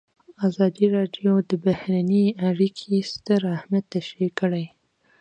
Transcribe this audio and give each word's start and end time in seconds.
ازادي 0.47 0.85
راډیو 0.97 1.33
د 1.49 1.51
بهرنۍ 1.65 2.25
اړیکې 2.49 3.07
ستر 3.11 3.39
اهميت 3.55 3.85
تشریح 3.95 4.31
کړی. 4.39 4.65